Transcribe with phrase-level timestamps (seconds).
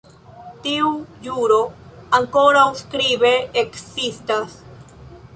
[0.67, 0.85] Tiu
[1.25, 1.57] ĵuro
[2.19, 4.57] ankoraŭ skribe ekzistas.